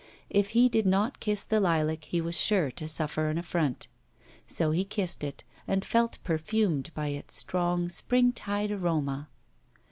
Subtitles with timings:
[0.31, 3.87] If he did not kiss the lilac he was sure to suffer an affront.
[4.47, 9.29] So he kissed it and felt perfumed by its strong springtide aroma.